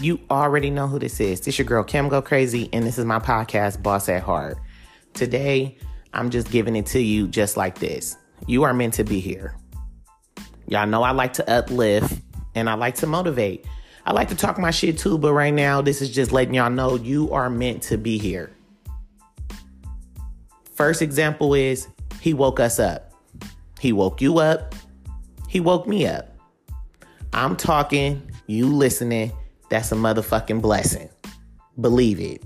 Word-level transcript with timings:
You 0.00 0.20
already 0.30 0.68
know 0.68 0.86
who 0.86 0.98
this 0.98 1.20
is. 1.20 1.40
This 1.40 1.58
your 1.58 1.64
girl 1.64 1.82
Kim 1.82 2.10
Go 2.10 2.20
Crazy, 2.20 2.68
and 2.74 2.84
this 2.84 2.98
is 2.98 3.06
my 3.06 3.18
podcast, 3.18 3.82
Boss 3.82 4.10
at 4.10 4.22
Heart. 4.22 4.58
Today, 5.14 5.78
I'm 6.12 6.28
just 6.28 6.50
giving 6.50 6.76
it 6.76 6.84
to 6.86 7.00
you 7.00 7.26
just 7.26 7.56
like 7.56 7.78
this. 7.78 8.14
You 8.46 8.64
are 8.64 8.74
meant 8.74 8.92
to 8.94 9.04
be 9.04 9.20
here. 9.20 9.56
Y'all 10.68 10.86
know 10.86 11.02
I 11.02 11.12
like 11.12 11.32
to 11.34 11.50
uplift 11.50 12.20
and 12.54 12.68
I 12.68 12.74
like 12.74 12.96
to 12.96 13.06
motivate. 13.06 13.66
I 14.04 14.12
like 14.12 14.28
to 14.28 14.34
talk 14.34 14.58
my 14.58 14.70
shit 14.70 14.98
too, 14.98 15.16
but 15.16 15.32
right 15.32 15.54
now, 15.54 15.80
this 15.80 16.02
is 16.02 16.10
just 16.10 16.30
letting 16.30 16.52
y'all 16.52 16.70
know 16.70 16.96
you 16.96 17.32
are 17.32 17.48
meant 17.48 17.82
to 17.84 17.96
be 17.96 18.18
here. 18.18 18.50
First 20.74 21.00
example 21.00 21.54
is 21.54 21.88
he 22.20 22.34
woke 22.34 22.60
us 22.60 22.78
up. 22.78 23.14
He 23.80 23.94
woke 23.94 24.20
you 24.20 24.40
up. 24.40 24.74
He 25.48 25.58
woke 25.58 25.88
me 25.88 26.06
up. 26.06 26.36
I'm 27.32 27.56
talking, 27.56 28.30
you 28.46 28.66
listening. 28.66 29.32
That's 29.68 29.92
a 29.92 29.94
motherfucking 29.94 30.60
blessing. 30.60 31.08
Believe 31.80 32.20
it. 32.20 32.42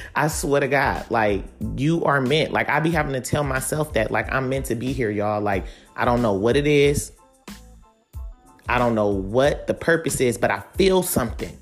I 0.16 0.28
swear 0.28 0.60
to 0.60 0.68
God, 0.68 1.06
like 1.10 1.44
you 1.76 2.04
are 2.04 2.20
meant. 2.20 2.52
Like 2.52 2.68
I 2.68 2.80
be 2.80 2.90
having 2.90 3.14
to 3.14 3.20
tell 3.20 3.44
myself 3.44 3.92
that, 3.94 4.10
like 4.10 4.32
I'm 4.32 4.48
meant 4.48 4.66
to 4.66 4.74
be 4.74 4.92
here, 4.92 5.10
y'all. 5.10 5.40
Like 5.40 5.64
I 5.94 6.04
don't 6.04 6.22
know 6.22 6.34
what 6.34 6.56
it 6.56 6.66
is. 6.66 7.12
I 8.68 8.78
don't 8.78 8.94
know 8.94 9.08
what 9.08 9.66
the 9.66 9.74
purpose 9.74 10.20
is, 10.20 10.36
but 10.36 10.50
I 10.50 10.62
feel 10.76 11.02
something. 11.02 11.56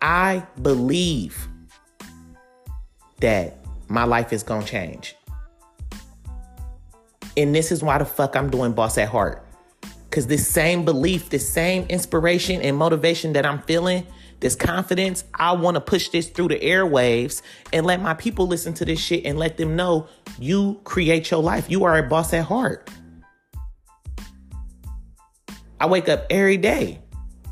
I 0.00 0.46
believe 0.62 1.48
that 3.20 3.58
my 3.88 4.04
life 4.04 4.32
is 4.32 4.42
gonna 4.42 4.64
change. 4.64 5.14
And 7.36 7.54
this 7.54 7.70
is 7.70 7.82
why 7.82 7.98
the 7.98 8.04
fuck 8.04 8.34
I'm 8.34 8.50
doing 8.50 8.72
Boss 8.72 8.98
at 8.98 9.08
Heart. 9.08 9.45
Because 10.16 10.28
this 10.28 10.48
same 10.48 10.82
belief, 10.82 11.28
this 11.28 11.46
same 11.46 11.84
inspiration 11.90 12.62
and 12.62 12.74
motivation 12.74 13.34
that 13.34 13.44
I'm 13.44 13.60
feeling, 13.60 14.06
this 14.40 14.56
confidence, 14.56 15.24
I 15.34 15.52
want 15.52 15.74
to 15.74 15.80
push 15.82 16.08
this 16.08 16.30
through 16.30 16.48
the 16.48 16.58
airwaves 16.58 17.42
and 17.70 17.84
let 17.84 18.00
my 18.00 18.14
people 18.14 18.46
listen 18.46 18.72
to 18.72 18.86
this 18.86 18.98
shit 18.98 19.26
and 19.26 19.38
let 19.38 19.58
them 19.58 19.76
know 19.76 20.08
you 20.38 20.80
create 20.84 21.30
your 21.30 21.42
life. 21.42 21.70
You 21.70 21.84
are 21.84 21.98
a 21.98 22.02
boss 22.02 22.32
at 22.32 22.46
heart. 22.46 22.88
I 25.78 25.84
wake 25.84 26.08
up 26.08 26.24
every 26.30 26.56
day, 26.56 27.02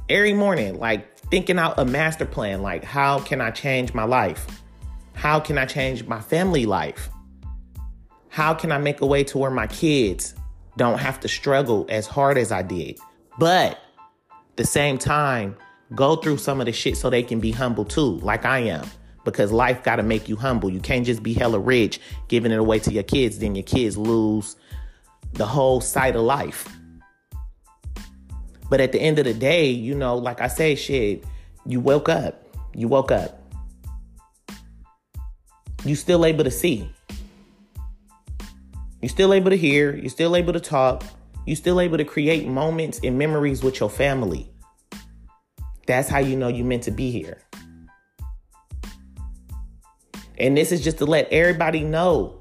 every 0.08 0.32
morning, 0.32 0.78
like 0.78 1.18
thinking 1.18 1.58
out 1.58 1.78
a 1.78 1.84
master 1.84 2.24
plan 2.24 2.62
like, 2.62 2.82
how 2.82 3.18
can 3.18 3.42
I 3.42 3.50
change 3.50 3.92
my 3.92 4.04
life? 4.04 4.46
How 5.12 5.38
can 5.38 5.58
I 5.58 5.66
change 5.66 6.04
my 6.04 6.22
family 6.22 6.64
life? 6.64 7.10
How 8.30 8.54
can 8.54 8.72
I 8.72 8.78
make 8.78 9.02
a 9.02 9.06
way 9.06 9.22
to 9.24 9.36
where 9.36 9.50
my 9.50 9.66
kids 9.66 10.34
don't 10.76 10.98
have 10.98 11.20
to 11.20 11.28
struggle 11.28 11.86
as 11.88 12.06
hard 12.06 12.38
as 12.38 12.52
I 12.52 12.62
did. 12.62 12.98
But 13.38 13.78
the 14.56 14.64
same 14.64 14.98
time, 14.98 15.56
go 15.94 16.16
through 16.16 16.38
some 16.38 16.60
of 16.60 16.66
the 16.66 16.72
shit 16.72 16.96
so 16.96 17.10
they 17.10 17.22
can 17.22 17.40
be 17.40 17.52
humble 17.52 17.84
too, 17.84 18.18
like 18.18 18.44
I 18.44 18.60
am. 18.60 18.86
Because 19.24 19.52
life 19.52 19.82
gotta 19.82 20.02
make 20.02 20.28
you 20.28 20.36
humble. 20.36 20.70
You 20.70 20.80
can't 20.80 21.06
just 21.06 21.22
be 21.22 21.32
hella 21.32 21.58
rich, 21.58 22.00
giving 22.28 22.52
it 22.52 22.58
away 22.58 22.78
to 22.80 22.92
your 22.92 23.02
kids, 23.02 23.38
then 23.38 23.54
your 23.54 23.64
kids 23.64 23.96
lose 23.96 24.56
the 25.32 25.46
whole 25.46 25.80
sight 25.80 26.14
of 26.14 26.22
life. 26.22 26.68
But 28.68 28.80
at 28.80 28.92
the 28.92 29.00
end 29.00 29.18
of 29.18 29.24
the 29.24 29.34
day, 29.34 29.70
you 29.70 29.94
know, 29.94 30.16
like 30.16 30.40
I 30.40 30.48
say, 30.48 30.74
shit, 30.74 31.24
you 31.66 31.80
woke 31.80 32.08
up. 32.08 32.44
You 32.74 32.88
woke 32.88 33.12
up. 33.12 33.40
You 35.84 35.94
still 35.94 36.24
able 36.24 36.44
to 36.44 36.50
see. 36.50 36.90
You're 39.04 39.10
still 39.10 39.34
able 39.34 39.50
to 39.50 39.56
hear, 39.58 39.94
you're 39.94 40.08
still 40.08 40.34
able 40.34 40.54
to 40.54 40.60
talk, 40.60 41.04
you're 41.44 41.56
still 41.56 41.78
able 41.78 41.98
to 41.98 42.06
create 42.06 42.48
moments 42.48 43.00
and 43.04 43.18
memories 43.18 43.62
with 43.62 43.78
your 43.78 43.90
family. 43.90 44.50
That's 45.86 46.08
how 46.08 46.20
you 46.20 46.36
know 46.36 46.48
you're 46.48 46.64
meant 46.64 46.84
to 46.84 46.90
be 46.90 47.10
here. 47.10 47.42
And 50.38 50.56
this 50.56 50.72
is 50.72 50.82
just 50.82 50.96
to 50.98 51.04
let 51.04 51.28
everybody 51.30 51.84
know 51.84 52.40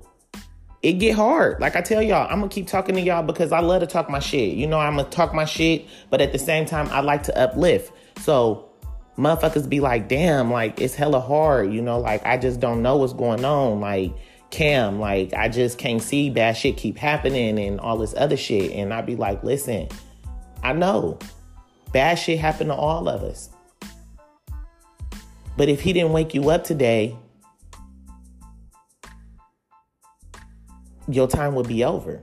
it 0.81 0.93
get 0.93 1.17
hard. 1.17 1.59
Like 1.59 1.75
I 1.75 1.81
tell 1.81 2.01
y'all, 2.01 2.31
I'm 2.31 2.39
gonna 2.39 2.47
keep 2.47 2.67
talking 2.67 2.95
to 2.95 3.01
y'all 3.01 3.23
because 3.23 3.51
I 3.51 3.59
love 3.59 3.81
to 3.81 3.85
talk 3.85 4.09
my 4.09 4.19
shit. 4.19 4.55
You 4.55 4.65
know, 4.65 4.79
I'm 4.79 4.95
gonna 4.95 5.09
talk 5.09 5.33
my 5.33 5.43
shit, 5.43 5.85
but 6.09 6.21
at 6.21 6.31
the 6.31 6.39
same 6.39 6.65
time, 6.65 6.87
I 6.91 7.01
like 7.01 7.23
to 7.23 7.37
uplift. 7.37 7.91
So 8.19 8.69
motherfuckers 9.17 9.67
be 9.67 9.81
like, 9.81 10.07
damn, 10.07 10.49
like 10.49 10.79
it's 10.79 10.95
hella 10.95 11.19
hard, 11.19 11.73
you 11.73 11.81
know, 11.81 11.99
like 11.99 12.25
I 12.25 12.37
just 12.37 12.61
don't 12.61 12.81
know 12.81 12.95
what's 12.95 13.11
going 13.11 13.43
on. 13.43 13.81
Like 13.81 14.13
Cam, 14.53 14.99
like 14.99 15.33
I 15.33 15.49
just 15.49 15.79
can't 15.79 15.99
see 15.99 16.29
bad 16.29 16.55
shit 16.55 16.77
keep 16.77 16.95
happening 16.95 17.57
and 17.57 17.79
all 17.79 17.97
this 17.97 18.13
other 18.15 18.37
shit. 18.37 18.71
And 18.71 18.93
I'd 18.93 19.07
be 19.07 19.15
like, 19.15 19.43
listen, 19.43 19.89
I 20.61 20.73
know 20.73 21.17
bad 21.91 22.15
shit 22.15 22.37
happened 22.37 22.69
to 22.69 22.75
all 22.75 23.09
of 23.09 23.23
us. 23.23 23.49
But 25.57 25.69
if 25.69 25.81
he 25.81 25.91
didn't 25.91 26.11
wake 26.11 26.35
you 26.35 26.51
up 26.51 26.63
today, 26.63 27.17
your 31.07 31.27
time 31.27 31.55
would 31.55 31.67
be 31.67 31.83
over. 31.83 32.21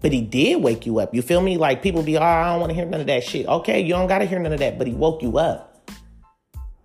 But 0.00 0.12
he 0.12 0.20
did 0.20 0.62
wake 0.62 0.86
you 0.86 1.00
up. 1.00 1.12
You 1.12 1.22
feel 1.22 1.40
me? 1.40 1.56
Like 1.56 1.82
people 1.82 2.04
be, 2.04 2.16
oh, 2.16 2.22
I 2.22 2.52
don't 2.52 2.60
want 2.60 2.70
to 2.70 2.74
hear 2.74 2.86
none 2.86 3.00
of 3.00 3.08
that 3.08 3.24
shit. 3.24 3.48
Okay, 3.48 3.80
you 3.80 3.94
don't 3.94 4.06
gotta 4.06 4.26
hear 4.26 4.38
none 4.38 4.52
of 4.52 4.60
that, 4.60 4.78
but 4.78 4.86
he 4.86 4.92
woke 4.92 5.22
you 5.22 5.38
up. 5.38 5.90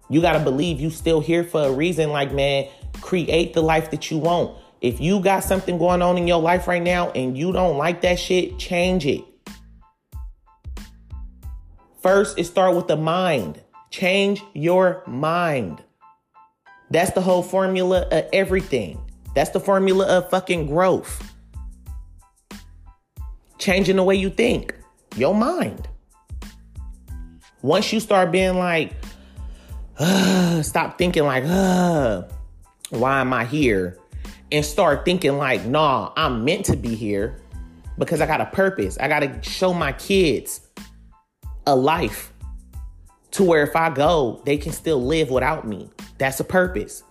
You 0.09 0.19
gotta 0.19 0.39
believe 0.39 0.79
you 0.79 0.89
still 0.89 1.19
here 1.19 1.43
for 1.43 1.61
a 1.61 1.71
reason. 1.71 2.09
Like, 2.09 2.33
man, 2.33 2.69
create 3.01 3.53
the 3.53 3.61
life 3.61 3.91
that 3.91 4.09
you 4.09 4.17
want. 4.17 4.57
If 4.81 5.01
you 5.01 5.19
got 5.19 5.43
something 5.43 5.77
going 5.77 6.01
on 6.01 6.17
in 6.17 6.27
your 6.27 6.41
life 6.41 6.67
right 6.67 6.81
now 6.81 7.11
and 7.11 7.37
you 7.37 7.51
don't 7.51 7.77
like 7.77 8.01
that 8.01 8.17
shit, 8.17 8.57
change 8.57 9.05
it. 9.05 9.23
First, 12.01 12.39
it 12.39 12.45
start 12.45 12.75
with 12.75 12.87
the 12.87 12.95
mind. 12.95 13.61
Change 13.91 14.41
your 14.53 15.03
mind. 15.05 15.83
That's 16.89 17.11
the 17.11 17.21
whole 17.21 17.43
formula 17.43 18.07
of 18.09 18.25
everything. 18.31 18.99
That's 19.35 19.49
the 19.49 19.59
formula 19.59 20.05
of 20.05 20.29
fucking 20.29 20.67
growth. 20.67 21.23
Changing 23.57 23.97
the 23.97 24.03
way 24.03 24.15
you 24.15 24.29
think, 24.29 24.73
your 25.17 25.35
mind. 25.35 25.87
Once 27.61 27.91
you 27.91 27.99
start 27.99 28.31
being 28.31 28.57
like, 28.57 28.93
stop 30.61 30.97
thinking 30.97 31.23
like, 31.23 31.43
why 32.89 33.21
am 33.21 33.33
I 33.33 33.45
here? 33.45 33.97
And 34.51 34.65
start 34.65 35.05
thinking 35.05 35.37
like, 35.37 35.65
nah, 35.65 36.11
I'm 36.15 36.43
meant 36.43 36.65
to 36.65 36.75
be 36.75 36.95
here 36.95 37.41
because 37.97 38.21
I 38.21 38.25
got 38.25 38.41
a 38.41 38.47
purpose. 38.47 38.97
I 38.99 39.07
got 39.07 39.19
to 39.19 39.41
show 39.43 39.73
my 39.73 39.91
kids 39.93 40.61
a 41.67 41.75
life 41.75 42.33
to 43.31 43.43
where 43.43 43.63
if 43.63 43.75
I 43.75 43.89
go, 43.89 44.41
they 44.45 44.57
can 44.57 44.71
still 44.71 45.03
live 45.03 45.29
without 45.29 45.67
me. 45.67 45.89
That's 46.17 46.39
a 46.39 46.43
purpose. 46.43 47.03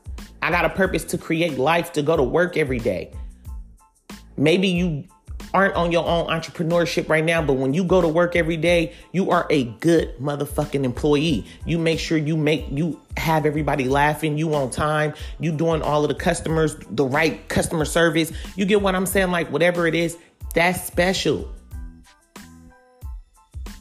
I 0.42 0.50
got 0.50 0.64
a 0.64 0.70
purpose 0.70 1.04
to 1.04 1.18
create 1.18 1.58
life 1.58 1.92
to 1.92 2.02
go 2.02 2.16
to 2.16 2.22
work 2.22 2.56
every 2.56 2.78
day. 2.78 3.12
Maybe 4.36 4.68
you 4.68 5.04
aren't 5.54 5.74
on 5.74 5.92
your 5.92 6.06
own 6.06 6.26
entrepreneurship 6.26 7.08
right 7.08 7.24
now, 7.24 7.42
but 7.42 7.54
when 7.54 7.74
you 7.74 7.84
go 7.84 8.00
to 8.00 8.08
work 8.08 8.36
every 8.36 8.56
day, 8.56 8.92
you 9.12 9.30
are 9.30 9.46
a 9.50 9.64
good 9.64 10.16
motherfucking 10.18 10.84
employee. 10.84 11.46
You 11.64 11.78
make 11.78 11.98
sure 11.98 12.18
you 12.18 12.36
make 12.36 12.66
you 12.70 13.00
have 13.16 13.46
everybody 13.46 13.88
laughing, 13.88 14.38
you 14.38 14.54
on 14.54 14.70
time, 14.70 15.14
you 15.40 15.52
doing 15.52 15.82
all 15.82 16.04
of 16.04 16.08
the 16.08 16.14
customers 16.14 16.76
the 16.90 17.04
right 17.04 17.48
customer 17.48 17.84
service. 17.84 18.32
You 18.56 18.64
get 18.64 18.82
what 18.82 18.94
I'm 18.94 19.06
saying? 19.06 19.30
Like 19.30 19.50
whatever 19.50 19.86
it 19.86 19.94
is, 19.94 20.16
that's 20.54 20.84
special. 20.84 21.50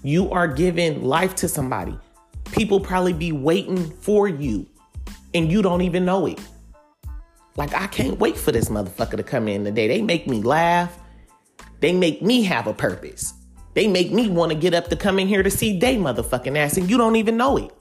You 0.03 0.31
are 0.31 0.47
giving 0.47 1.03
life 1.03 1.35
to 1.35 1.47
somebody. 1.47 1.97
People 2.51 2.79
probably 2.79 3.13
be 3.13 3.31
waiting 3.31 3.89
for 3.89 4.27
you 4.27 4.65
and 5.33 5.51
you 5.51 5.61
don't 5.61 5.81
even 5.81 6.05
know 6.05 6.25
it. 6.25 6.39
Like 7.55 7.73
I 7.73 7.87
can't 7.87 8.19
wait 8.19 8.37
for 8.37 8.51
this 8.51 8.69
motherfucker 8.69 9.17
to 9.17 9.23
come 9.23 9.47
in 9.47 9.65
today. 9.65 9.87
They 9.87 10.01
make 10.01 10.27
me 10.27 10.41
laugh. 10.41 10.97
They 11.79 11.93
make 11.93 12.21
me 12.21 12.43
have 12.43 12.67
a 12.67 12.73
purpose. 12.73 13.33
They 13.73 13.87
make 13.87 14.11
me 14.11 14.29
want 14.29 14.51
to 14.51 14.57
get 14.57 14.73
up 14.73 14.87
to 14.87 14.95
come 14.95 15.19
in 15.19 15.27
here 15.27 15.43
to 15.43 15.51
see 15.51 15.77
they 15.77 15.97
motherfucking 15.97 16.57
ass, 16.57 16.77
and 16.77 16.89
you 16.89 16.97
don't 16.97 17.15
even 17.15 17.37
know 17.37 17.57
it. 17.57 17.71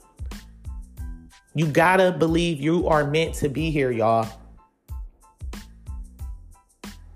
You 1.55 1.65
gotta 1.65 2.11
believe 2.11 2.61
you 2.61 2.87
are 2.87 3.09
meant 3.09 3.33
to 3.35 3.49
be 3.49 3.71
here, 3.71 3.89
y'all. 3.89 4.29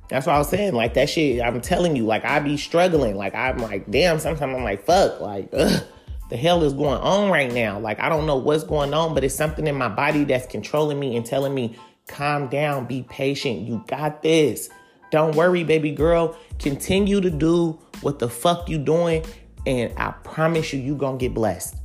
That's 0.10 0.26
what 0.26 0.36
I 0.36 0.40
was 0.40 0.50
saying. 0.50 0.74
Like 0.74 0.96
that 0.96 1.10
shit, 1.10 1.42
I'm 1.42 1.62
telling 1.62 1.96
you, 1.96 2.06
like 2.06 2.26
I 2.26 2.40
be 2.40 2.58
struggling. 2.58 3.16
Like 3.16 3.36
I'm 3.36 3.60
like, 3.60 3.90
damn, 3.92 4.20
sometimes 4.20 4.56
I'm 4.56 4.64
like, 4.64 4.84
fuck, 4.84 5.22
like, 5.22 5.50
ugh, 5.54 5.84
the 6.30 6.38
hell 6.38 6.64
is 6.64 6.74
going 6.74 7.00
on 7.02 7.30
right 7.30 7.54
now? 7.54 7.80
Like 7.80 8.00
I 8.00 8.10
don't 8.10 8.26
know 8.26 8.38
what's 8.38 8.64
going 8.64 8.96
on, 8.96 9.14
but 9.14 9.24
it's 9.24 9.36
something 9.36 9.68
in 9.68 9.76
my 9.76 9.90
body 9.90 10.24
that's 10.24 10.48
controlling 10.48 11.00
me 11.00 11.16
and 11.16 11.24
telling 11.24 11.54
me, 11.54 11.78
calm 12.08 12.48
down, 12.48 12.88
be 12.88 13.04
patient. 13.04 13.62
You 13.68 13.84
got 13.88 14.24
this. 14.24 14.70
Don't 15.12 15.36
worry, 15.36 15.64
baby 15.64 15.92
girl. 15.92 16.38
Continue 16.58 17.22
to 17.22 17.30
do 17.30 17.80
what 18.02 18.20
the 18.20 18.30
fuck 18.30 18.70
you 18.70 18.78
doing, 18.78 19.24
and 19.68 19.94
I 19.98 20.12
promise 20.24 20.74
you, 20.74 20.80
you 20.80 20.96
gonna 20.96 21.18
get 21.18 21.34
blessed. 21.34 21.76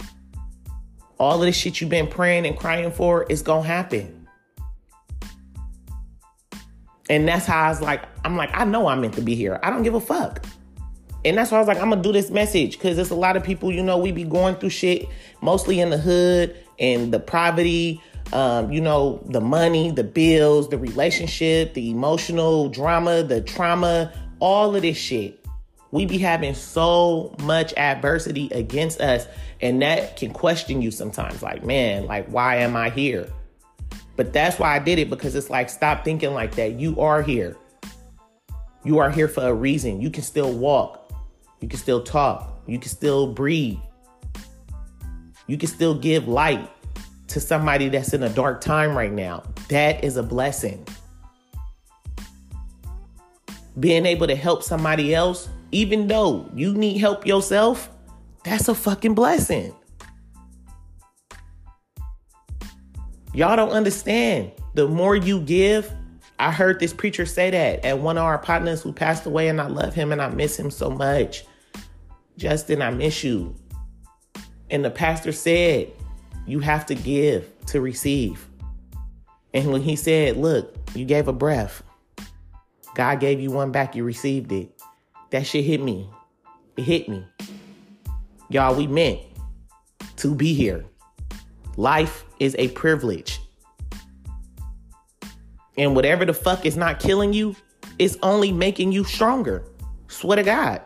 All 1.19 1.41
of 1.41 1.47
the 1.47 1.53
shit 1.53 1.81
you've 1.81 1.91
been 1.91 2.07
praying 2.07 2.47
and 2.47 2.57
crying 2.57 2.91
for 2.91 3.25
is 3.25 3.43
gonna 3.43 3.67
happen. 3.67 4.29
And 7.09 7.27
that's 7.27 7.47
how 7.47 7.67
I 7.67 7.69
was 7.69 7.81
like, 7.81 8.03
I'm 8.25 8.37
like, 8.37 8.51
I 8.53 8.65
know 8.65 8.89
I'm 8.89 9.01
meant 9.01 9.15
to 9.15 9.23
be 9.23 9.35
here. 9.35 9.61
I 9.63 9.71
don't 9.71 9.83
give 9.83 9.95
a 9.95 10.01
fuck. 10.01 10.45
And 11.25 11.37
that's 11.37 11.51
why 11.51 11.59
I 11.59 11.61
was 11.61 11.69
like, 11.69 11.79
I'm 11.79 11.91
gonna 11.91 12.03
do 12.03 12.13
this 12.13 12.31
message 12.31 12.79
because 12.79 12.97
there's 12.97 13.11
a 13.11 13.17
lot 13.17 13.37
of 13.37 13.43
people, 13.43 13.73
you 13.73 13.83
know, 13.83 13.99
we 13.99 14.13
be 14.13 14.25
going 14.25 14.55
through 14.57 14.71
shit, 14.71 15.09
mostly 15.41 15.81
in 15.81 15.91
the 15.91 15.99
hood 15.99 16.57
and 16.79 17.13
the 17.13 17.19
poverty, 17.19 18.01
um, 18.33 18.73
you 18.73 18.81
know, 18.81 19.23
the 19.27 19.41
money, 19.41 19.91
the 19.91 20.05
bills, 20.05 20.69
the 20.69 20.79
relationship, 20.79 21.75
the 21.75 21.91
emotional 21.91 22.69
drama, 22.69 23.23
the 23.23 23.41
trauma, 23.41 24.13
all 24.41 24.75
of 24.75 24.83
this 24.83 24.97
shit. 24.97 25.45
We 25.93 26.05
be 26.05 26.19
having 26.19 26.55
so 26.55 27.35
much 27.43 27.73
adversity 27.77 28.49
against 28.53 29.01
us, 29.01 29.27
and 29.61 29.81
that 29.83 30.17
can 30.17 30.33
question 30.33 30.83
you 30.83 30.91
sometimes. 30.91 31.43
Like, 31.43 31.65
man, 31.65 32.07
like, 32.07 32.27
why 32.29 32.57
am 32.57 32.77
I 32.77 32.91
here? 32.91 33.29
But 34.17 34.33
that's 34.33 34.59
why 34.59 34.75
I 34.75 34.79
did 34.79 34.99
it 34.99 35.09
because 35.09 35.35
it's 35.35 35.51
like, 35.51 35.71
stop 35.71 36.05
thinking 36.05 36.35
like 36.35 36.55
that. 36.57 36.73
You 36.73 37.01
are 37.01 37.23
here. 37.23 37.57
You 38.85 38.99
are 38.99 39.11
here 39.11 39.29
for 39.29 39.43
a 39.47 39.55
reason. 39.55 40.01
You 40.01 40.11
can 40.11 40.23
still 40.23 40.53
walk. 40.53 41.13
You 41.61 41.69
can 41.69 41.79
still 41.79 42.03
talk. 42.03 42.63
You 42.67 42.79
can 42.79 42.91
still 42.91 43.33
breathe. 43.33 43.79
You 45.47 45.57
can 45.57 45.69
still 45.69 45.95
give 45.95 46.27
light 46.27 46.69
to 47.29 47.41
somebody 47.41 47.89
that's 47.89 48.13
in 48.13 48.23
a 48.23 48.29
dark 48.29 48.61
time 48.61 48.97
right 48.97 49.13
now. 49.13 49.43
That 49.69 50.05
is 50.05 50.17
a 50.17 50.23
blessing. 50.23 50.87
Being 53.79 54.07
able 54.07 54.27
to 54.27 54.37
help 54.37 54.63
somebody 54.63 55.15
else, 55.15 55.49
even 55.73 56.07
though 56.07 56.51
you 56.55 56.75
need 56.75 56.99
help 56.99 57.27
yourself, 57.27 57.91
that's 58.45 58.69
a 58.69 58.75
fucking 58.75 59.15
blessing. 59.15 59.75
Y'all 63.35 63.57
don't 63.57 63.71
understand. 63.71 64.53
The 64.75 64.89
more 64.89 65.15
you 65.15 65.41
give, 65.41 65.93
I 66.39 66.53
heard 66.53 66.81
this 66.81 66.95
preacher 66.95 67.27
say 67.27 67.51
that 67.51 67.85
at 67.85 67.99
one 67.99 68.17
of 68.17 68.25
our 68.25 68.39
partners 68.39 68.83
who 68.83 68.93
passed 68.93 69.27
away, 69.27 69.49
and 69.49 69.61
I 69.61 69.67
love 69.67 69.95
him 69.95 70.13
and 70.13 70.23
I 70.23 70.29
miss 70.29 70.59
him 70.59 70.71
so 70.71 70.89
much. 70.89 71.45
Justin, 72.39 72.81
I 72.83 72.91
miss 72.91 73.25
you. 73.25 73.55
And 74.71 74.85
the 74.85 74.91
pastor 74.91 75.33
said, 75.33 75.93
You 76.47 76.61
have 76.61 76.87
to 76.87 76.95
give 76.95 77.51
to 77.67 77.81
receive. 77.81 78.47
And 79.53 79.73
when 79.73 79.83
he 79.83 79.97
said, 79.97 80.37
Look, 80.37 80.75
you 80.95 81.05
gave 81.05 81.29
a 81.29 81.33
breath, 81.33 81.83
God 82.95 83.21
gave 83.21 83.41
you 83.41 83.51
one 83.51 83.73
back, 83.73 83.95
you 83.95 84.05
received 84.05 84.53
it. 84.53 84.71
That 85.31 85.47
shit 85.47 85.65
hit 85.65 85.83
me. 85.83 86.09
It 86.77 86.83
hit 86.83 87.09
me. 87.09 87.25
Y'all, 88.49 88.75
we 88.75 88.87
meant 88.87 89.21
to 90.17 90.35
be 90.35 90.55
here. 90.55 90.85
Life 91.77 92.25
is 92.39 92.55
a 92.59 92.69
privilege. 92.69 93.41
And 95.77 95.95
whatever 95.95 96.25
the 96.25 96.33
fuck 96.33 96.65
is 96.65 96.77
not 96.77 97.01
killing 97.01 97.33
you, 97.33 97.57
it's 97.99 98.17
only 98.23 98.53
making 98.53 98.93
you 98.93 99.05
stronger. 99.05 99.65
Swear 100.09 100.37
to 100.37 100.43
God. 100.43 100.81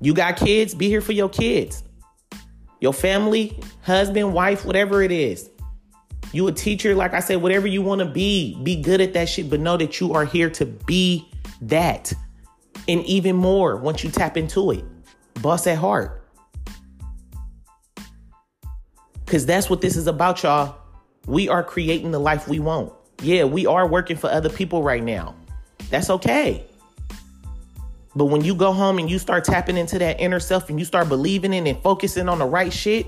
You 0.00 0.14
got 0.14 0.36
kids, 0.36 0.74
be 0.74 0.88
here 0.88 1.00
for 1.00 1.12
your 1.12 1.28
kids. 1.28 1.84
Your 2.82 2.92
family, 2.92 3.56
husband, 3.82 4.34
wife, 4.34 4.64
whatever 4.64 5.02
it 5.02 5.12
is. 5.12 5.48
You 6.32 6.48
a 6.48 6.52
teacher, 6.52 6.96
like 6.96 7.14
I 7.14 7.20
said, 7.20 7.40
whatever 7.40 7.68
you 7.68 7.80
want 7.80 8.00
to 8.00 8.04
be, 8.04 8.60
be 8.64 8.74
good 8.82 9.00
at 9.00 9.12
that 9.12 9.28
shit, 9.28 9.48
but 9.48 9.60
know 9.60 9.76
that 9.76 10.00
you 10.00 10.14
are 10.14 10.24
here 10.24 10.50
to 10.50 10.66
be 10.66 11.30
that. 11.60 12.12
And 12.88 13.04
even 13.04 13.36
more 13.36 13.76
once 13.76 14.02
you 14.02 14.10
tap 14.10 14.36
into 14.36 14.72
it. 14.72 14.84
Boss 15.40 15.68
at 15.68 15.78
heart. 15.78 16.26
Cause 19.26 19.46
that's 19.46 19.70
what 19.70 19.80
this 19.80 19.96
is 19.96 20.08
about, 20.08 20.42
y'all. 20.42 20.74
We 21.26 21.48
are 21.48 21.62
creating 21.62 22.10
the 22.10 22.18
life 22.18 22.48
we 22.48 22.58
want. 22.58 22.92
Yeah, 23.22 23.44
we 23.44 23.64
are 23.64 23.86
working 23.86 24.16
for 24.16 24.28
other 24.28 24.48
people 24.48 24.82
right 24.82 25.04
now. 25.04 25.36
That's 25.88 26.10
okay. 26.10 26.66
But 28.14 28.26
when 28.26 28.44
you 28.44 28.54
go 28.54 28.72
home 28.72 28.98
and 28.98 29.10
you 29.10 29.18
start 29.18 29.44
tapping 29.44 29.76
into 29.76 29.98
that 29.98 30.20
inner 30.20 30.40
self 30.40 30.68
and 30.68 30.78
you 30.78 30.84
start 30.84 31.08
believing 31.08 31.52
in 31.54 31.66
and 31.66 31.80
focusing 31.82 32.28
on 32.28 32.38
the 32.38 32.44
right 32.44 32.72
shit, 32.72 33.06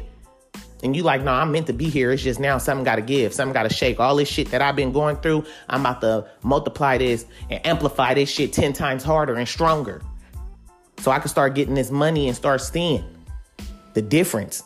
and 0.82 0.94
you 0.94 1.02
like, 1.02 1.22
no, 1.22 1.32
I'm 1.32 1.50
meant 1.50 1.66
to 1.68 1.72
be 1.72 1.88
here. 1.88 2.12
It's 2.12 2.22
just 2.22 2.38
now 2.38 2.58
something 2.58 2.84
got 2.84 2.96
to 2.96 3.02
give, 3.02 3.32
something 3.32 3.54
got 3.54 3.62
to 3.62 3.74
shake. 3.74 4.00
All 4.00 4.16
this 4.16 4.28
shit 4.28 4.50
that 4.50 4.60
I've 4.60 4.76
been 4.76 4.92
going 4.92 5.16
through, 5.16 5.46
I'm 5.68 5.80
about 5.80 6.02
to 6.02 6.28
multiply 6.42 6.98
this 6.98 7.24
and 7.48 7.64
amplify 7.66 8.12
this 8.14 8.28
shit 8.30 8.52
10 8.52 8.74
times 8.74 9.02
harder 9.02 9.34
and 9.34 9.48
stronger. 9.48 10.02
So 10.98 11.10
I 11.10 11.18
can 11.18 11.28
start 11.28 11.54
getting 11.54 11.74
this 11.74 11.90
money 11.90 12.28
and 12.28 12.36
start 12.36 12.60
seeing 12.60 13.02
the 13.94 14.02
difference 14.02 14.62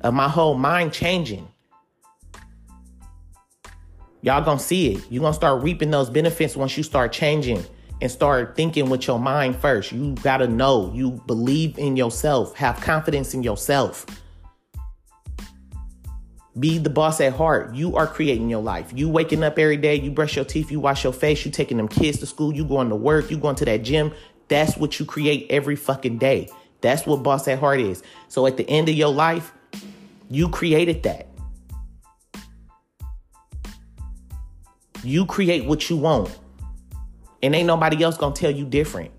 of 0.00 0.14
my 0.14 0.28
whole 0.28 0.54
mind 0.54 0.92
changing. 0.92 1.46
Y'all 4.22 4.42
gonna 4.42 4.58
see 4.58 4.94
it. 4.94 5.04
You're 5.10 5.22
gonna 5.22 5.34
start 5.34 5.62
reaping 5.62 5.90
those 5.90 6.08
benefits 6.08 6.56
once 6.56 6.76
you 6.76 6.82
start 6.82 7.12
changing 7.12 7.64
and 8.00 8.10
start 8.10 8.56
thinking 8.56 8.88
with 8.90 9.06
your 9.06 9.18
mind 9.18 9.56
first. 9.56 9.92
You 9.92 10.14
gotta 10.22 10.46
know, 10.46 10.92
you 10.94 11.22
believe 11.26 11.78
in 11.78 11.96
yourself, 11.96 12.54
have 12.56 12.80
confidence 12.80 13.34
in 13.34 13.42
yourself. 13.42 14.06
Be 16.58 16.78
the 16.78 16.90
boss 16.90 17.20
at 17.20 17.34
heart. 17.34 17.74
You 17.74 17.96
are 17.96 18.06
creating 18.06 18.50
your 18.50 18.62
life. 18.62 18.92
You 18.94 19.08
waking 19.08 19.44
up 19.44 19.58
every 19.58 19.76
day, 19.76 19.94
you 19.94 20.10
brush 20.10 20.34
your 20.34 20.44
teeth, 20.44 20.72
you 20.72 20.80
wash 20.80 21.04
your 21.04 21.12
face, 21.12 21.44
you 21.44 21.52
taking 21.52 21.76
them 21.76 21.86
kids 21.86 22.18
to 22.18 22.26
school, 22.26 22.52
you 22.52 22.64
going 22.64 22.88
to 22.88 22.96
work, 22.96 23.30
you 23.30 23.38
going 23.38 23.54
to 23.56 23.64
that 23.66 23.84
gym. 23.84 24.12
That's 24.48 24.76
what 24.76 24.98
you 24.98 25.06
create 25.06 25.46
every 25.50 25.76
fucking 25.76 26.18
day. 26.18 26.48
That's 26.80 27.06
what 27.06 27.22
boss 27.22 27.46
at 27.48 27.58
heart 27.58 27.80
is. 27.80 28.02
So 28.28 28.46
at 28.46 28.56
the 28.56 28.68
end 28.68 28.88
of 28.88 28.94
your 28.94 29.12
life, 29.12 29.52
you 30.30 30.48
created 30.48 31.02
that. 31.04 31.28
You 35.04 35.26
create 35.26 35.64
what 35.64 35.88
you 35.88 35.96
want. 35.96 36.36
And 37.42 37.54
ain't 37.54 37.66
nobody 37.66 38.02
else 38.02 38.16
gonna 38.16 38.34
tell 38.34 38.50
you 38.50 38.64
different. 38.64 39.10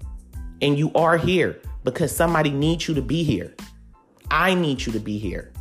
And 0.62 0.78
you 0.78 0.92
are 0.94 1.18
here 1.18 1.62
because 1.84 2.16
somebody 2.16 2.52
needs 2.52 2.88
you 2.88 2.94
to 2.96 3.02
be 3.02 3.24
here. 3.24 3.56
I 4.30 4.54
need 4.54 4.86
you 4.86 4.92
to 4.94 5.00
be 5.00 5.18
here. 5.18 5.54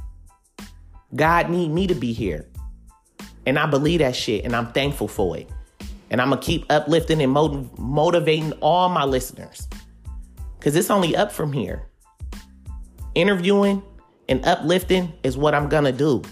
God 1.14 1.50
need 1.50 1.70
me 1.70 1.86
to 1.86 1.94
be 1.94 2.12
here. 2.12 2.46
And 3.46 3.58
I 3.58 3.66
believe 3.66 4.00
that 4.00 4.14
shit 4.14 4.44
and 4.44 4.54
I'm 4.54 4.72
thankful 4.72 5.08
for 5.08 5.36
it. 5.36 5.48
And 6.10 6.20
I'm 6.20 6.30
gonna 6.30 6.40
keep 6.40 6.66
uplifting 6.70 7.22
and 7.22 7.32
motiv- 7.32 7.78
motivating 7.78 8.52
all 8.60 8.88
my 8.88 9.04
listeners. 9.04 9.68
Cause 10.60 10.74
it's 10.74 10.90
only 10.90 11.16
up 11.16 11.30
from 11.30 11.52
here. 11.52 11.86
Interviewing 13.14 13.82
and 14.28 14.44
uplifting 14.44 15.12
is 15.22 15.36
what 15.36 15.54
I'm 15.54 15.68
gonna 15.68 15.92
do. 15.92 16.22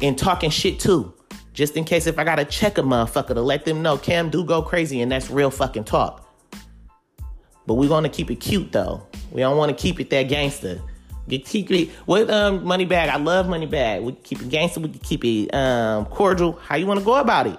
And 0.00 0.18
talking 0.18 0.50
shit 0.50 0.80
too. 0.80 1.13
Just 1.54 1.76
in 1.76 1.84
case 1.84 2.08
if 2.08 2.18
I 2.18 2.24
gotta 2.24 2.44
check 2.44 2.78
a 2.78 2.82
motherfucker 2.82 3.28
to 3.28 3.40
let 3.40 3.64
them 3.64 3.80
know 3.80 3.96
Cam 3.96 4.28
do 4.28 4.44
go 4.44 4.60
crazy 4.60 5.00
and 5.00 5.10
that's 5.10 5.30
real 5.30 5.52
fucking 5.52 5.84
talk. 5.84 6.28
But 7.64 7.74
we're 7.74 7.88
gonna 7.88 8.08
keep 8.08 8.30
it 8.30 8.36
cute 8.36 8.72
though. 8.72 9.06
We 9.30 9.40
don't 9.40 9.56
wanna 9.56 9.72
keep 9.72 10.00
it 10.00 10.10
that 10.10 10.24
gangster. 10.24 10.82
Get 11.28 11.48
with 12.06 12.28
um 12.28 12.64
money 12.64 12.84
bag. 12.84 13.08
I 13.08 13.16
love 13.16 13.48
money 13.48 13.66
bag. 13.66 14.02
We 14.02 14.12
keep 14.12 14.42
it 14.42 14.48
gangster, 14.50 14.80
we 14.80 14.88
can 14.88 14.98
keep 14.98 15.24
it 15.24 15.54
um 15.54 16.06
cordial. 16.06 16.54
How 16.54 16.74
you 16.74 16.86
wanna 16.86 17.02
go 17.02 17.14
about 17.14 17.46
it? 17.46 17.58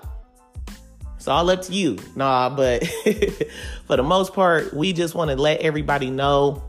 It's 1.15 1.29
all 1.29 1.49
up 1.49 1.61
to 1.63 1.73
you. 1.73 1.97
Nah, 2.17 2.49
but 2.49 2.85
for 3.87 3.95
the 3.95 4.03
most 4.03 4.33
part, 4.33 4.73
we 4.73 4.91
just 4.91 5.15
want 5.15 5.31
to 5.31 5.35
let 5.37 5.61
everybody 5.61 6.11
know 6.11 6.61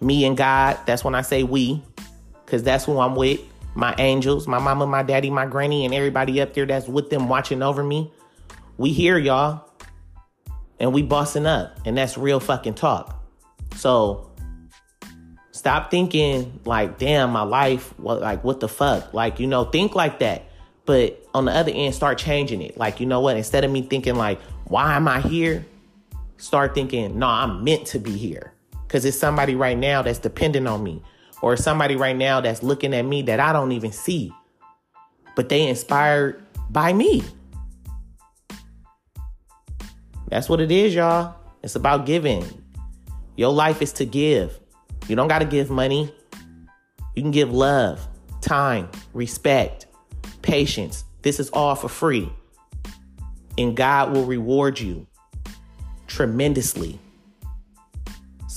me 0.00 0.24
and 0.26 0.36
God. 0.36 0.78
That's 0.86 1.02
when 1.02 1.16
I 1.16 1.22
say 1.22 1.42
we, 1.42 1.82
because 2.44 2.62
that's 2.62 2.84
who 2.84 3.00
I'm 3.00 3.16
with 3.16 3.40
my 3.74 3.94
angels, 3.98 4.46
my 4.46 4.58
mama, 4.58 4.86
my 4.86 5.02
daddy, 5.02 5.30
my 5.30 5.46
granny, 5.46 5.84
and 5.84 5.94
everybody 5.94 6.40
up 6.40 6.54
there 6.54 6.66
that's 6.66 6.88
with 6.88 7.10
them 7.10 7.28
watching 7.28 7.62
over 7.62 7.82
me. 7.82 8.12
We 8.76 8.92
here, 8.92 9.18
y'all. 9.18 9.68
And 10.78 10.92
we 10.92 11.02
bossing 11.02 11.46
up. 11.46 11.78
And 11.84 11.96
that's 11.96 12.18
real 12.18 12.40
fucking 12.40 12.74
talk. 12.74 13.22
So 13.76 14.30
stop 15.52 15.90
thinking 15.90 16.60
like, 16.64 16.98
damn, 16.98 17.30
my 17.30 17.42
life, 17.42 17.98
what 17.98 18.20
like 18.20 18.42
what 18.44 18.60
the 18.60 18.68
fuck? 18.68 19.14
Like, 19.14 19.38
you 19.40 19.46
know, 19.46 19.64
think 19.64 19.94
like 19.94 20.18
that. 20.18 20.44
But 20.84 21.24
on 21.32 21.44
the 21.44 21.52
other 21.52 21.70
end, 21.72 21.94
start 21.94 22.18
changing 22.18 22.60
it. 22.60 22.76
Like, 22.76 22.98
you 22.98 23.06
know 23.06 23.20
what? 23.20 23.36
Instead 23.36 23.64
of 23.64 23.70
me 23.70 23.82
thinking 23.82 24.16
like, 24.16 24.40
why 24.64 24.96
am 24.96 25.06
I 25.06 25.20
here? 25.20 25.64
Start 26.36 26.74
thinking, 26.74 27.18
no, 27.18 27.28
I'm 27.28 27.62
meant 27.62 27.86
to 27.88 28.00
be 28.00 28.12
here. 28.12 28.52
Cause 28.88 29.06
it's 29.06 29.18
somebody 29.18 29.54
right 29.54 29.78
now 29.78 30.02
that's 30.02 30.18
dependent 30.18 30.68
on 30.68 30.82
me 30.82 31.02
or 31.42 31.56
somebody 31.56 31.96
right 31.96 32.16
now 32.16 32.40
that's 32.40 32.62
looking 32.62 32.94
at 32.94 33.02
me 33.02 33.22
that 33.22 33.40
I 33.40 33.52
don't 33.52 33.72
even 33.72 33.92
see, 33.92 34.32
but 35.36 35.48
they 35.48 35.68
inspired 35.68 36.42
by 36.70 36.92
me. 36.92 37.22
That's 40.28 40.48
what 40.48 40.60
it 40.60 40.70
is, 40.70 40.94
y'all. 40.94 41.34
It's 41.62 41.74
about 41.74 42.06
giving. 42.06 42.44
Your 43.36 43.52
life 43.52 43.82
is 43.82 43.92
to 43.94 44.06
give. 44.06 44.58
You 45.08 45.16
don't 45.16 45.28
got 45.28 45.40
to 45.40 45.44
give 45.44 45.68
money. 45.68 46.14
You 47.14 47.22
can 47.22 47.32
give 47.32 47.52
love, 47.52 48.06
time, 48.40 48.88
respect, 49.12 49.86
patience. 50.40 51.04
This 51.22 51.38
is 51.38 51.50
all 51.50 51.74
for 51.74 51.88
free. 51.88 52.32
And 53.58 53.76
God 53.76 54.12
will 54.12 54.24
reward 54.24 54.80
you 54.80 55.06
tremendously. 56.06 56.98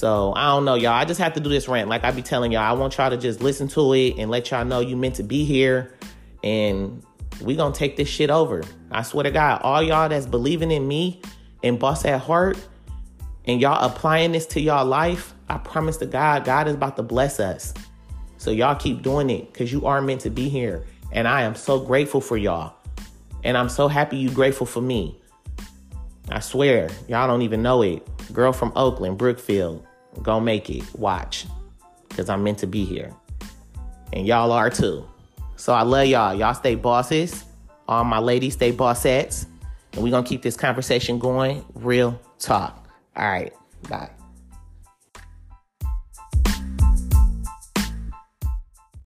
So 0.05 0.33
I 0.35 0.50
don't 0.50 0.65
know, 0.65 0.75
y'all. 0.75 0.91
I 0.91 1.03
just 1.03 1.19
have 1.19 1.33
to 1.33 1.39
do 1.39 1.50
this 1.50 1.67
rant. 1.67 1.89
Like 1.89 2.03
I 2.03 2.12
be 2.12 2.21
telling 2.21 2.51
y'all, 2.51 2.62
I 2.62 2.74
want 2.74 2.95
y'all 2.95 3.09
to 3.09 3.17
just 3.17 3.41
listen 3.41 3.67
to 3.69 3.93
it 3.93 4.19
and 4.19 4.29
let 4.29 4.51
y'all 4.51 4.63
know 4.63 4.79
you 4.79 4.95
meant 4.95 5.15
to 5.15 5.24
be 5.24 5.45
here. 5.45 5.95
And 6.43 7.03
we 7.41 7.55
gonna 7.55 7.74
take 7.74 7.97
this 7.97 8.07
shit 8.07 8.29
over. 8.29 8.63
I 8.91 9.01
swear 9.01 9.24
to 9.24 9.31
God, 9.31 9.62
all 9.63 9.81
y'all 9.81 10.07
that's 10.07 10.27
believing 10.27 10.69
in 10.69 10.88
me 10.88 11.24
and 11.63 11.79
boss 11.79 12.05
at 12.05 12.21
heart, 12.21 12.55
and 13.45 13.59
y'all 13.59 13.83
applying 13.83 14.31
this 14.31 14.45
to 14.45 14.62
y'all 14.62 14.85
life, 14.85 15.33
I 15.50 15.57
promise 15.57 15.97
to 15.97 16.05
God, 16.05 16.45
God 16.45 16.67
is 16.67 16.75
about 16.75 16.97
to 16.97 17.01
bless 17.01 17.39
us. 17.39 17.74
So 18.38 18.51
y'all 18.51 18.75
keep 18.75 19.01
doing 19.01 19.31
it 19.31 19.51
because 19.51 19.74
you 19.74 19.88
are 19.88 20.03
meant 20.03 20.21
to 20.21 20.29
be 20.29 20.50
here. 20.50 20.85
And 21.13 21.27
I 21.27 21.41
am 21.41 21.55
so 21.55 21.79
grateful 21.79 22.21
for 22.21 22.38
y'all. 22.38 22.75
And 23.43 23.57
I'm 23.57 23.69
so 23.69 23.88
happy 23.88 24.17
you 24.17 24.29
grateful 24.29 24.67
for 24.67 24.81
me. 24.81 25.19
I 26.29 26.41
swear, 26.41 26.91
y'all 27.07 27.27
don't 27.27 27.41
even 27.41 27.63
know 27.63 27.81
it. 27.81 28.07
Girl 28.31 28.53
from 28.53 28.71
Oakland, 28.75 29.17
Brookfield, 29.17 29.83
go 30.22 30.39
make 30.39 30.69
it. 30.69 30.84
Watch. 30.95 31.45
Because 32.10 32.29
I'm 32.29 32.43
meant 32.43 32.60
to 32.60 32.67
be 32.67 32.86
here. 32.86 33.13
And 34.13 34.25
y'all 34.25 34.51
are 34.51 34.69
too. 34.69 35.07
So 35.55 35.74
I 35.74 35.81
love 35.81 36.07
y'all. 36.07 36.34
Y'all 36.34 36.53
stay 36.53 36.75
bosses. 36.75 37.43
All 37.88 38.03
my 38.03 38.19
ladies 38.19 38.53
stay 38.53 38.72
bossettes. 38.72 39.45
And 39.93 40.03
we're 40.03 40.12
going 40.12 40.24
to 40.24 40.29
keep 40.29 40.41
this 40.41 40.57
conversation 40.57 41.19
going. 41.19 41.63
Real 41.74 42.19
talk. 42.39 42.88
All 43.15 43.27
right. 43.27 43.53
Bye. 43.89 44.14